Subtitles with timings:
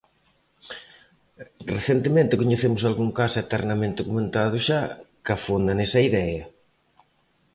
[1.75, 4.79] Recentemente coñecemos algún caso eternamente comentado xa
[5.23, 6.43] que afonda nesa idea.